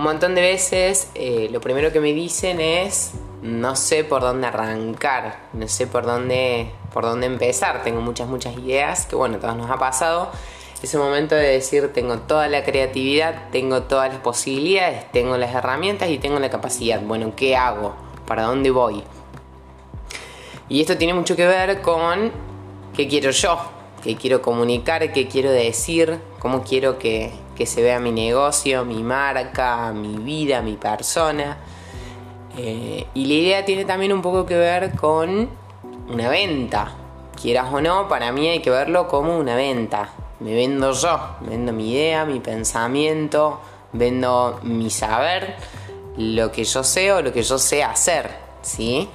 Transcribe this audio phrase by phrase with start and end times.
[0.00, 3.12] un montón de veces eh, lo primero que me dicen es
[3.42, 8.56] no sé por dónde arrancar, no sé por dónde, por dónde empezar, tengo muchas, muchas
[8.56, 10.30] ideas, que bueno, todos nos ha pasado.
[10.82, 16.08] Ese momento de decir tengo toda la creatividad, tengo todas las posibilidades, tengo las herramientas
[16.08, 17.02] y tengo la capacidad.
[17.02, 17.94] Bueno, ¿qué hago?
[18.26, 19.04] ¿Para dónde voy?
[20.70, 22.32] Y esto tiene mucho que ver con
[22.96, 23.58] qué quiero yo,
[24.02, 29.02] qué quiero comunicar, qué quiero decir, cómo quiero que, que se vea mi negocio, mi
[29.02, 31.58] marca, mi vida, mi persona.
[32.56, 35.48] Eh, y la idea tiene también un poco que ver con
[36.08, 36.94] una venta.
[37.40, 40.10] Quieras o no, para mí hay que verlo como una venta.
[40.40, 43.60] Me vendo yo, vendo mi idea, mi pensamiento,
[43.92, 45.56] vendo mi saber,
[46.16, 48.30] lo que yo sé o lo que yo sé hacer,
[48.62, 49.08] ¿sí?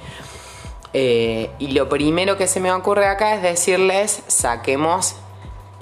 [0.92, 5.16] Eh, y lo primero que se me ocurre acá es decirles, saquemos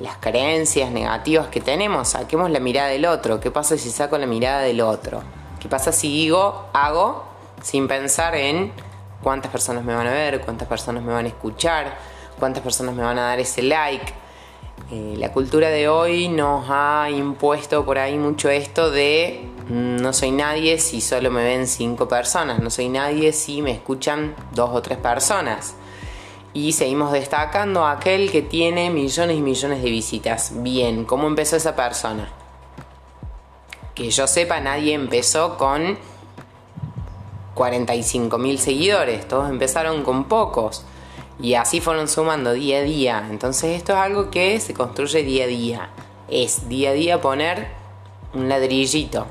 [0.00, 3.40] las creencias negativas que tenemos, saquemos la mirada del otro.
[3.40, 5.22] ¿Qué pasa si saco la mirada del otro?
[5.60, 7.24] ¿Qué pasa si digo, hago
[7.62, 8.72] sin pensar en
[9.22, 11.96] cuántas personas me van a ver, cuántas personas me van a escuchar,
[12.38, 14.12] cuántas personas me van a dar ese like.
[14.90, 20.30] Eh, la cultura de hoy nos ha impuesto por ahí mucho esto de no soy
[20.30, 24.82] nadie si solo me ven cinco personas, no soy nadie si me escuchan dos o
[24.82, 25.74] tres personas.
[26.52, 30.52] Y seguimos destacando a aquel que tiene millones y millones de visitas.
[30.62, 32.28] Bien, ¿cómo empezó esa persona?
[33.94, 35.98] Que yo sepa, nadie empezó con
[37.54, 40.84] 45 mil seguidores, todos empezaron con pocos
[41.40, 43.26] y así fueron sumando día a día.
[43.30, 45.90] Entonces esto es algo que se construye día a día.
[46.28, 47.68] Es día a día poner
[48.34, 49.26] un ladrillito,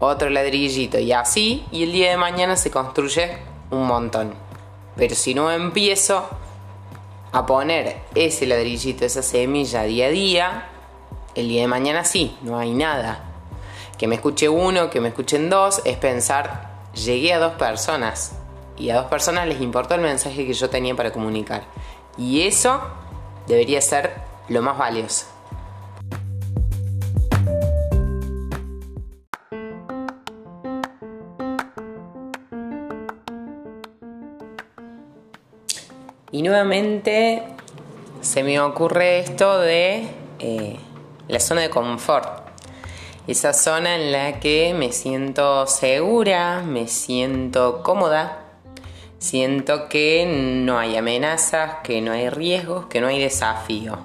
[0.00, 3.38] otro ladrillito y así y el día de mañana se construye
[3.70, 4.34] un montón.
[4.96, 6.28] Pero si no empiezo
[7.32, 10.68] a poner ese ladrillito, esa semilla día a día,
[11.34, 13.24] el día de mañana sí, no hay nada.
[13.96, 18.32] Que me escuche uno, que me escuchen dos, es pensar llegué a dos personas
[18.76, 21.64] y a dos personas les importó el mensaje que yo tenía para comunicar.
[22.16, 22.80] Y eso
[23.46, 24.14] debería ser
[24.48, 25.26] lo más valioso.
[36.38, 37.42] Y nuevamente
[38.20, 40.06] se me ocurre esto de
[40.38, 40.76] eh,
[41.26, 42.46] la zona de confort
[43.26, 48.38] esa zona en la que me siento segura, me siento cómoda,
[49.18, 50.26] siento que
[50.64, 53.98] no hay amenazas, que no hay riesgos, que no hay desafío.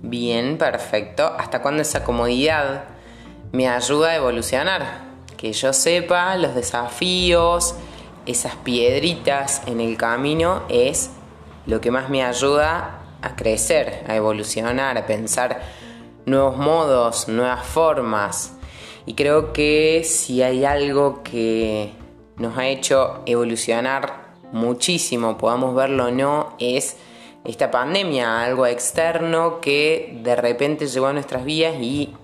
[0.00, 1.26] Bien, perfecto.
[1.36, 2.84] ¿Hasta cuándo esa comodidad
[3.50, 5.00] me ayuda a evolucionar?
[5.36, 7.74] Que yo sepa los desafíos,
[8.26, 11.10] esas piedritas en el camino es
[11.66, 15.62] lo que más me ayuda a crecer, a evolucionar, a pensar
[16.26, 18.54] nuevos modos, nuevas formas.
[19.06, 21.92] Y creo que si hay algo que
[22.36, 26.96] nos ha hecho evolucionar muchísimo, podamos verlo o no, es
[27.44, 32.14] esta pandemia, algo externo que de repente llegó a nuestras vidas y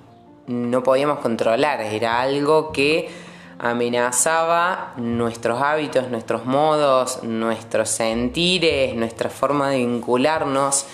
[0.46, 3.08] no podíamos controlar, era algo que
[3.58, 10.86] amenazaba nuestros hábitos, nuestros modos, nuestros sentires, nuestra forma de vincularnos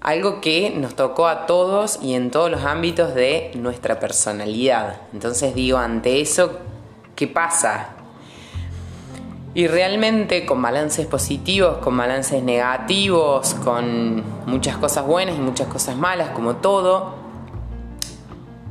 [0.00, 5.00] algo que nos tocó a todos y en todos los ámbitos de nuestra personalidad.
[5.12, 6.58] Entonces digo, ante eso,
[7.16, 7.90] ¿qué pasa?
[9.54, 15.96] Y realmente con balances positivos, con balances negativos, con muchas cosas buenas y muchas cosas
[15.96, 17.14] malas, como todo,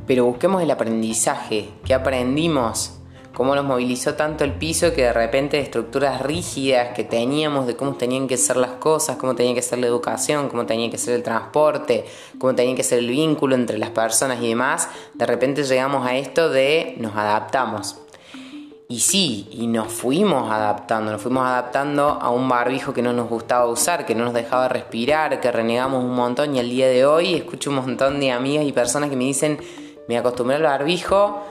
[0.06, 2.97] pero busquemos el aprendizaje, ¿qué aprendimos?
[3.38, 7.94] Cómo nos movilizó tanto el piso que de repente estructuras rígidas que teníamos de cómo
[7.94, 11.14] tenían que ser las cosas, cómo tenía que ser la educación, cómo tenía que ser
[11.14, 12.04] el transporte,
[12.40, 16.16] cómo tenía que ser el vínculo entre las personas y demás, de repente llegamos a
[16.16, 18.00] esto de nos adaptamos.
[18.88, 23.28] Y sí, y nos fuimos adaptando, nos fuimos adaptando a un barbijo que no nos
[23.28, 27.06] gustaba usar, que no nos dejaba respirar, que renegamos un montón y al día de
[27.06, 29.60] hoy escucho un montón de amigas y personas que me dicen,
[30.08, 31.44] me acostumbré al barbijo,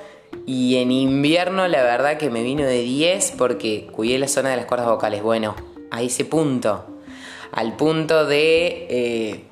[0.45, 4.57] y en invierno la verdad que me vino de 10 porque cuidé la zona de
[4.57, 5.21] las cuerdas vocales.
[5.21, 5.55] Bueno,
[5.91, 6.85] a ese punto.
[7.51, 8.87] Al punto de...
[8.89, 9.43] Eh,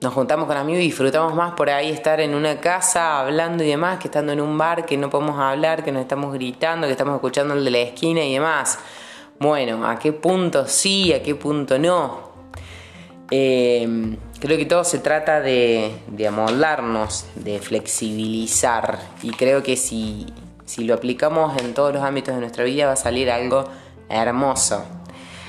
[0.00, 3.68] nos juntamos con amigos y disfrutamos más por ahí estar en una casa hablando y
[3.68, 6.92] demás que estando en un bar que no podemos hablar, que nos estamos gritando, que
[6.92, 8.78] estamos escuchando el de la esquina y demás.
[9.40, 12.27] Bueno, ¿a qué punto sí, a qué punto no?
[13.30, 15.90] Eh, Creo que todo se trata de,
[16.28, 19.00] amoldarnos, de flexibilizar.
[19.20, 20.26] Y creo que si,
[20.64, 23.64] si lo aplicamos en todos los ámbitos de nuestra vida va a salir algo
[24.08, 24.84] hermoso.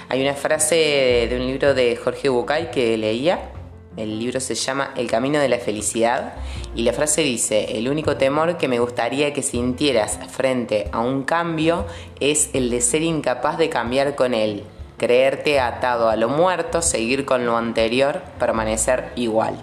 [0.10, 3.52] Hay una frase de un libro de Jorge Bucay que leía.
[3.96, 6.34] El libro se llama El Camino de la Felicidad.
[6.74, 11.26] Y la frase dice, el único temor que me gustaría que sintieras frente a un
[11.26, 11.86] cambio
[12.20, 14.64] es el de ser incapaz de cambiar con él,
[15.00, 19.58] creerte atado a lo muerto, seguir con lo anterior, permanecer igual.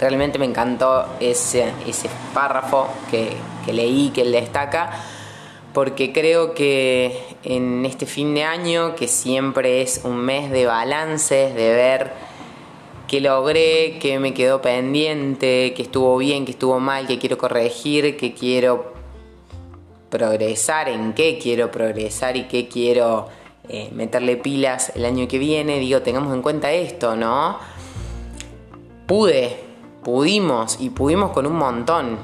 [0.00, 3.30] Realmente me encantó ese, ese párrafo que,
[3.64, 4.90] que leí, que él destaca,
[5.72, 11.54] porque creo que en este fin de año, que siempre es un mes de balances,
[11.54, 12.12] de ver
[13.06, 18.16] que logré, que me quedó pendiente, que estuvo bien, que estuvo mal, que quiero corregir,
[18.16, 18.94] que quiero
[20.10, 23.28] progresar, en qué quiero progresar y qué quiero
[23.72, 25.78] eh, meterle pilas el año que viene.
[25.78, 27.56] Digo, tengamos en cuenta esto, ¿no?
[29.06, 29.60] Pude,
[30.02, 32.18] pudimos y pudimos con un montón.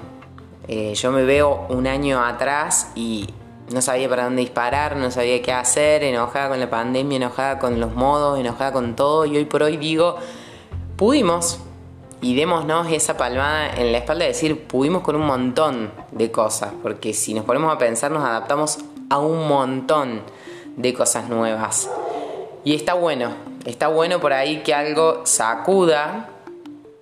[0.66, 3.28] Eh, yo me veo un año atrás y
[3.72, 7.78] no sabía para dónde disparar, no sabía qué hacer, enojada con la pandemia, enojada con
[7.78, 10.16] los modos, enojada con todo y hoy por hoy digo,
[10.96, 11.60] pudimos,
[12.20, 16.72] y démonos esa palmada en la espalda de decir, pudimos con un montón de cosas,
[16.82, 18.78] porque si nos ponemos a pensar nos adaptamos
[19.10, 20.22] a un montón
[20.76, 21.90] de cosas nuevas.
[22.64, 23.34] Y está bueno,
[23.64, 26.28] está bueno por ahí que algo sacuda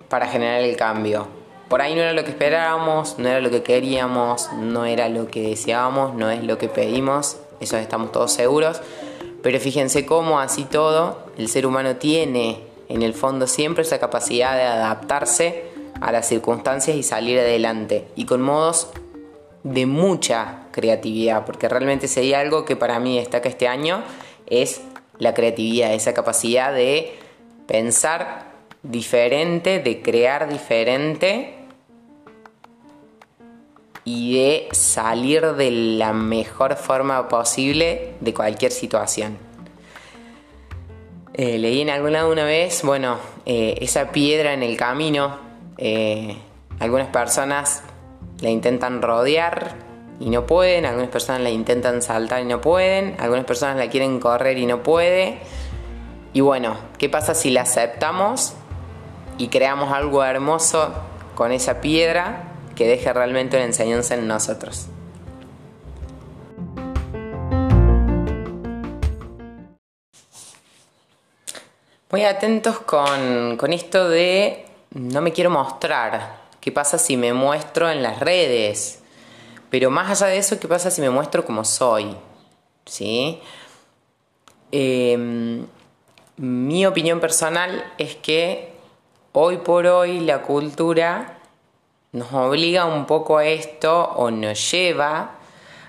[0.09, 1.27] para generar el cambio.
[1.69, 5.27] Por ahí no era lo que esperábamos, no era lo que queríamos, no era lo
[5.27, 8.81] que deseábamos, no es lo que pedimos, eso estamos todos seguros.
[9.41, 14.55] Pero fíjense cómo así todo el ser humano tiene en el fondo siempre esa capacidad
[14.55, 15.65] de adaptarse
[16.01, 18.89] a las circunstancias y salir adelante y con modos
[19.65, 24.03] de mucha creatividad, porque realmente sería algo que para mí destaca este año
[24.45, 24.81] es
[25.17, 27.15] la creatividad, esa capacidad de
[27.65, 28.51] pensar
[28.83, 31.55] diferente, de crear diferente
[34.03, 39.35] y de salir de la mejor forma posible de cualquier situación.
[41.33, 43.17] Eh, leí en algún lado una vez, bueno,
[43.47, 45.39] eh, esa piedra en el camino,
[45.79, 46.37] eh,
[46.79, 47.81] algunas personas
[48.45, 49.73] la intentan rodear
[50.19, 54.19] y no pueden, algunas personas la intentan saltar y no pueden, algunas personas la quieren
[54.19, 55.39] correr y no puede.
[56.31, 58.53] Y bueno, ¿qué pasa si la aceptamos
[59.39, 60.93] y creamos algo hermoso
[61.33, 62.43] con esa piedra
[62.75, 64.89] que deje realmente una enseñanza en nosotros?
[72.11, 76.44] Muy atentos con, esto de no me quiero mostrar.
[76.65, 79.03] ¿Qué pasa si me muestro en las redes?
[79.69, 82.17] Pero más allá de eso, ¿qué pasa si me muestro como soy?
[82.87, 83.39] ¿Sí?
[84.71, 85.67] Em,
[86.37, 88.73] mi opinión personal es que
[89.31, 91.37] hoy por hoy la cultura
[92.11, 95.35] nos obliga un poco a esto o nos lleva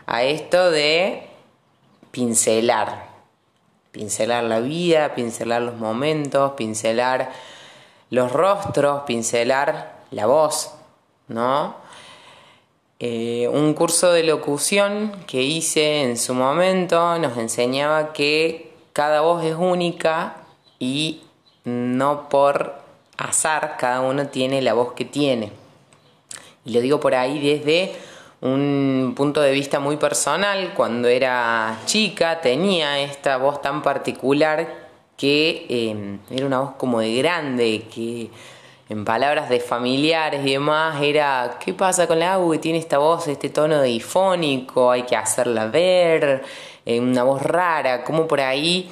[0.04, 1.26] a esto de
[2.10, 3.06] pincelar
[3.92, 7.32] pincelar la vida, pincelar los momentos, pincelar
[8.10, 10.72] los rostros, pincelar la voz,
[11.28, 11.76] ¿no?
[12.98, 19.44] Eh, un curso de locución que hice en su momento nos enseñaba que cada voz
[19.44, 20.38] es única
[20.78, 21.20] y
[21.64, 22.76] no por
[23.18, 25.52] azar cada uno tiene la voz que tiene.
[26.64, 27.94] Y lo digo por ahí desde
[28.40, 30.72] un punto de vista muy personal.
[30.74, 34.86] Cuando era chica tenía esta voz tan particular
[35.18, 38.30] que em, era una voz como de grande, que
[38.88, 43.26] en palabras de familiares y demás era, ¿qué pasa con la que tiene esta voz,
[43.26, 44.90] este tono difónico?
[44.90, 46.44] Hay que hacerla ver,
[46.84, 48.88] eh, una voz rara, como por ahí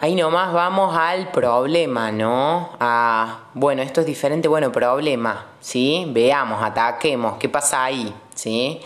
[0.00, 2.70] ahí nomás vamos al problema, ¿no?
[2.78, 6.06] A, bueno, esto es diferente, bueno, problema, ¿sí?
[6.10, 8.14] Veamos, ataquemos, ¿qué pasa ahí?
[8.34, 8.80] ¿Sí?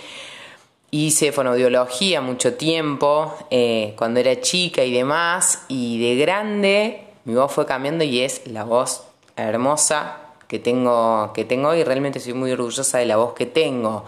[0.91, 7.53] Hice fonoaudiología mucho tiempo, eh, cuando era chica y demás, y de grande mi voz
[7.53, 9.05] fue cambiando y es la voz
[9.37, 14.05] hermosa que tengo, que tengo y realmente soy muy orgullosa de la voz que tengo.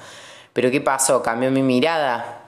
[0.52, 1.22] Pero ¿qué pasó?
[1.22, 2.42] Cambió mi mirada,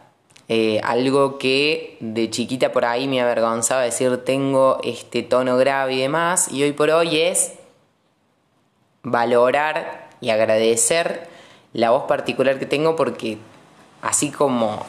[0.49, 6.01] eh, algo que de chiquita por ahí me avergonzaba decir tengo este tono grave y
[6.01, 7.55] demás, y hoy por hoy es
[9.03, 11.29] valorar y agradecer
[11.73, 13.39] la voz particular que tengo porque
[14.03, 14.85] así como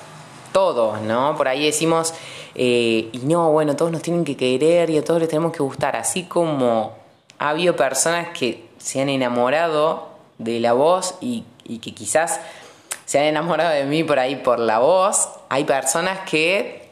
[0.51, 1.35] todos, ¿no?
[1.35, 2.13] Por ahí decimos,
[2.55, 5.63] eh, y no, bueno, todos nos tienen que querer y a todos les tenemos que
[5.63, 7.06] gustar, así como
[7.39, 12.39] ha habido personas que se han enamorado de la voz y, y que quizás
[13.05, 16.89] se han enamorado de mí por ahí por la voz, hay personas que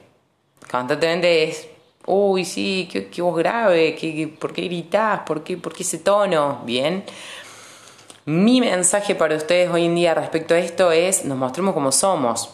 [0.72, 1.68] constantemente es,
[2.06, 5.22] uy, sí, qué, voz grave, ¿Qué, por qué gritás?
[5.26, 6.62] ¿Por qué, ¿Por qué ese tono?
[6.66, 7.04] Bien.
[8.26, 12.50] Mi mensaje para ustedes hoy en día respecto a esto es, nos mostremos como somos,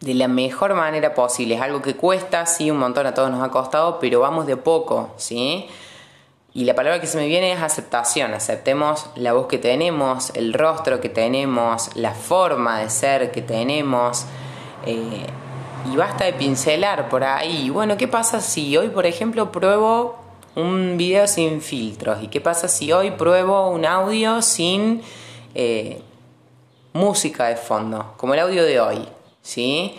[0.00, 1.54] de la mejor manera posible.
[1.54, 4.56] Es algo que cuesta, sí, un montón a todos nos ha costado, pero vamos de
[4.56, 5.68] poco, ¿sí?
[6.56, 8.32] Y la palabra que se me viene es aceptación.
[8.32, 14.24] Aceptemos la voz que tenemos, el rostro que tenemos, la forma de ser que tenemos.
[14.86, 15.26] Eh,
[15.92, 17.68] y basta de pincelar por ahí.
[17.68, 20.16] Bueno, ¿qué pasa si hoy, por ejemplo, pruebo
[20.54, 22.22] un video sin filtros?
[22.22, 25.02] ¿Y qué pasa si hoy pruebo un audio sin
[25.54, 26.00] eh,
[26.94, 28.14] música de fondo?
[28.16, 29.06] Como el audio de hoy,
[29.42, 29.94] ¿sí?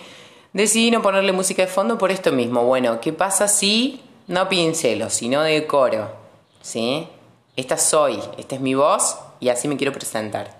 [0.54, 2.64] Decidí no ponerle música de fondo por esto mismo.
[2.64, 6.26] Bueno, ¿qué pasa si no pincelo, sino decoro?
[6.68, 7.08] ¿Sí?
[7.56, 10.58] Esta soy, esta es mi voz y así me quiero presentar.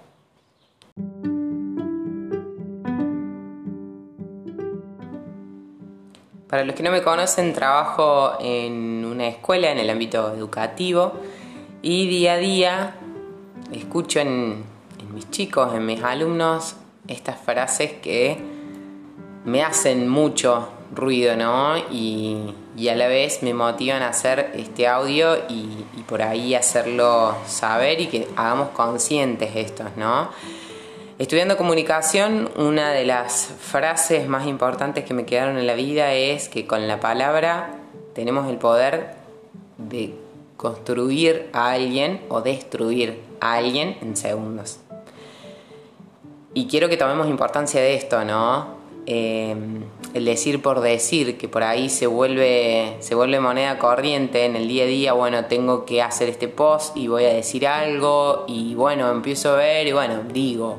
[6.48, 11.12] Para los que no me conocen, trabajo en una escuela en el ámbito educativo
[11.82, 12.96] y día a día
[13.74, 14.64] escucho en,
[15.14, 16.78] mis chicos, en mis alumnos,
[17.10, 18.38] estas frases que
[19.44, 21.78] me hacen mucho ruido, ¿no?
[21.92, 22.54] Y,
[22.90, 28.08] a la vez me motivan a hacer este audio y, por ahí hacerlo saber y
[28.08, 30.30] que hagamos conscientes estos, ¿no?
[31.20, 36.48] Estudiando comunicación, una de las frases más importantes que me quedaron en la vida es
[36.48, 37.72] que con la palabra
[38.14, 39.16] tenemos el poder
[39.78, 40.14] de
[40.56, 44.80] construir a alguien o destruir a alguien en segundos.
[46.54, 48.78] Y quiero que tomemos importancia de esto, ¿no?
[49.06, 54.56] Em, el decir por decir, que por ahí se vuelve, se vuelve moneda corriente en
[54.56, 58.46] el día a día, bueno, tengo que hacer este post y voy a decir algo
[58.48, 60.78] y bueno, empiezo a ver y bueno, digo,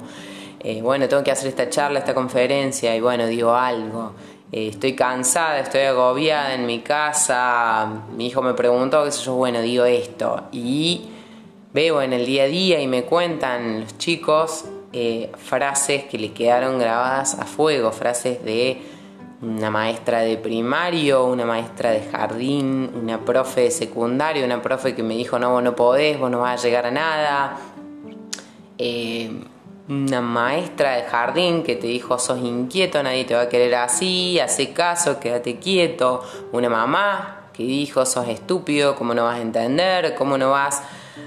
[0.61, 4.13] eh, bueno, tengo que hacer esta charla, esta conferencia y bueno, digo algo.
[4.51, 9.35] Eh, estoy cansada, estoy agobiada en mi casa, mi hijo me preguntó, qué sé yo,
[9.35, 10.45] bueno, digo esto.
[10.53, 11.03] Y
[11.73, 16.33] veo en el día a día y me cuentan los chicos eh, frases que le
[16.33, 18.81] quedaron grabadas a fuego, frases de
[19.41, 25.03] una maestra de primario, una maestra de jardín, una profe de secundario, una profe que
[25.03, 27.57] me dijo no, vos no podés, vos no vas a llegar a nada.
[28.79, 29.31] Eh,
[29.89, 34.39] una maestra de jardín que te dijo sos inquieto, nadie te va a querer así,
[34.41, 36.23] hace caso, quédate quieto.
[36.53, 40.83] Una mamá que dijo sos estúpido, cómo no vas a entender, cómo no vas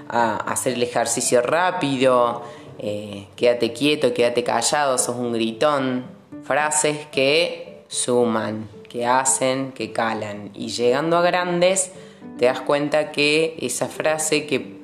[0.09, 2.43] a hacer el ejercicio rápido.
[2.77, 6.03] Eh, quédate quieto, quédate callado, sos un gritón,
[6.43, 10.49] frases que suman, que hacen, que calan.
[10.55, 11.91] Y llegando a grandes,
[12.39, 14.79] te das cuenta que esa frase que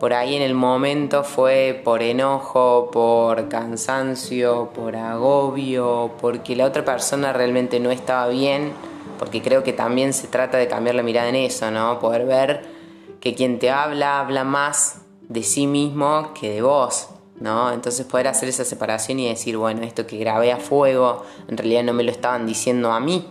[0.00, 6.84] por ahí en el momento fue por enojo, por cansancio, por agobio, porque la otra
[6.84, 8.72] persona realmente no estaba bien,
[9.18, 11.98] porque creo que también se trata de cambiar la mirada en eso, ¿no?
[11.98, 12.64] Poder ver
[13.20, 17.08] que quien te habla habla más de sí mismo que de vos,
[17.40, 17.72] ¿no?
[17.72, 21.82] Entonces poder hacer esa separación y decir, bueno, esto que grabé a fuego, en realidad
[21.84, 23.26] no me lo estaban diciendo a mí.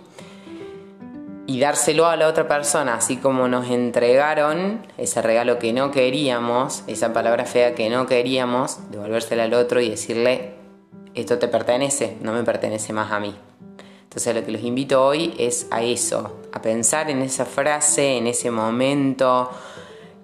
[1.47, 6.83] Y dárselo a la otra persona, así como nos entregaron ese regalo que no queríamos,
[6.87, 10.55] esa palabra fea que no queríamos, devolvérsela al otro y decirle,
[11.13, 13.35] esto te pertenece, no me pertenece más a mí.
[14.03, 18.27] Entonces lo que los invito hoy es a eso, a pensar en esa frase, en
[18.27, 19.51] ese momento,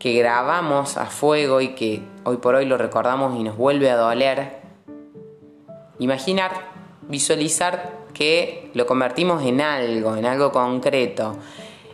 [0.01, 3.97] que grabamos a fuego y que hoy por hoy lo recordamos y nos vuelve a
[3.97, 4.61] doler,
[5.99, 6.53] imaginar,
[7.07, 11.37] visualizar que lo convertimos en algo, en algo concreto,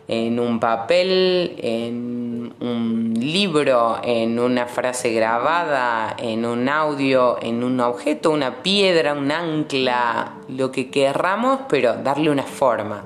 [0.07, 7.81] en un papel, en un libro, en una frase grabada, en un audio, en un
[7.81, 13.03] objeto, una piedra, un ancla, lo que querramos, pero darle una forma.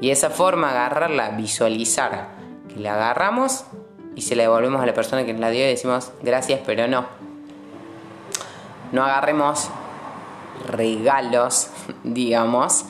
[0.00, 2.28] Y esa forma agarrarla, visualizar,
[2.72, 3.66] que la agarramos
[4.18, 6.88] y se la devolvemos a la persona que nos la dio y decimos gracias, pero
[6.88, 7.06] no.
[8.90, 9.70] No agarremos
[10.66, 11.68] regalos,
[12.02, 12.86] digamos,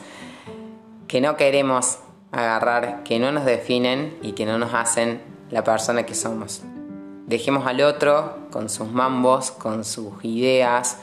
[1.07, 1.99] que no queremos
[2.33, 5.21] agarrar, que no nos definen y que no nos hacen
[5.51, 6.63] la persona que somos.
[7.27, 10.97] Dejemos al otro con sus mambos, con sus ideas,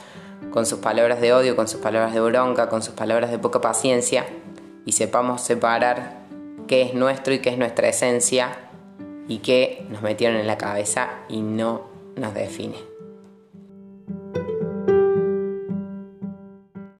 [0.50, 3.62] con sus palabras de odio, con sus palabras de bronca, con sus palabras de poca
[3.62, 4.25] paciencia
[4.86, 6.25] y sepamos separar
[6.67, 8.64] qué es nuestro y qué es nuestra esencia
[9.27, 12.95] y que nos metieron en la cabeza y no nos define.